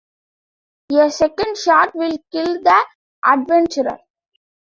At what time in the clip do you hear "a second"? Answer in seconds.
0.99-1.57